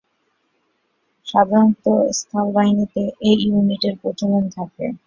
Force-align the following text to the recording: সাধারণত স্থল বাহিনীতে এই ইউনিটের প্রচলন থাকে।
সাধারণত 1.27 1.85
স্থল 2.11 2.47
বাহিনীতে 2.55 3.01
এই 3.27 3.35
ইউনিটের 3.45 3.93
প্রচলন 4.01 4.43
থাকে। 4.57 4.85